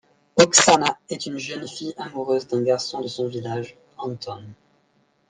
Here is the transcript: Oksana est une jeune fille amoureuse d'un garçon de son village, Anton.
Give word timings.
Oksana 0.35 0.97
est 1.09 1.27
une 1.27 1.37
jeune 1.37 1.67
fille 1.67 1.93
amoureuse 1.95 2.47
d'un 2.47 2.63
garçon 2.63 3.01
de 3.01 3.07
son 3.07 3.27
village, 3.27 3.77
Anton. 3.99 4.41